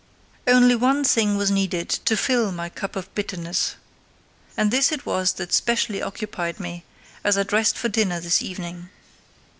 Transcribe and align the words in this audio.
Only 0.47 0.73
one 0.75 1.03
thing 1.03 1.37
was 1.37 1.51
needed 1.51 1.87
to 1.87 2.17
fill 2.17 2.51
my 2.51 2.69
cup 2.69 2.95
of 2.95 3.13
bitterness, 3.13 3.75
and 4.57 4.71
this 4.71 4.91
it 4.91 5.05
was 5.05 5.33
that 5.33 5.53
specially 5.53 6.01
occupied 6.01 6.59
me 6.59 6.83
as 7.23 7.37
I 7.37 7.43
dressed 7.43 7.77
for 7.77 7.87
dinner 7.87 8.19
this 8.19 8.41
evening. 8.41 8.89